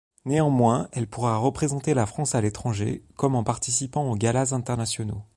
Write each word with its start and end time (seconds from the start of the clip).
Néanmoins, 0.25 0.89
elle 0.93 1.05
pourra 1.05 1.37
représenter 1.37 1.93
la 1.93 2.07
France 2.07 2.33
à 2.33 2.41
l'étranger, 2.41 3.05
comme 3.17 3.35
en 3.35 3.43
participant 3.43 4.09
aux 4.09 4.15
galas 4.15 4.49
internationaux. 4.51 5.21